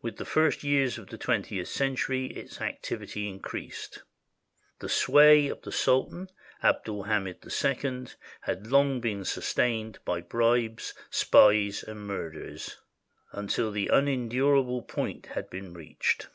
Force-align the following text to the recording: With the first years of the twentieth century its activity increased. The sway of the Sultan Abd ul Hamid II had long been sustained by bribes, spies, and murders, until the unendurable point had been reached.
With 0.00 0.16
the 0.16 0.24
first 0.24 0.64
years 0.64 0.98
of 0.98 1.06
the 1.06 1.16
twentieth 1.16 1.68
century 1.68 2.26
its 2.32 2.60
activity 2.60 3.28
increased. 3.28 4.02
The 4.80 4.88
sway 4.88 5.46
of 5.46 5.62
the 5.62 5.70
Sultan 5.70 6.30
Abd 6.64 6.88
ul 6.88 7.04
Hamid 7.04 7.44
II 7.46 8.06
had 8.40 8.66
long 8.66 9.00
been 9.00 9.24
sustained 9.24 10.00
by 10.04 10.20
bribes, 10.20 10.94
spies, 11.10 11.84
and 11.84 12.08
murders, 12.08 12.76
until 13.30 13.70
the 13.70 13.86
unendurable 13.86 14.82
point 14.82 15.26
had 15.26 15.48
been 15.48 15.72
reached. 15.74 16.26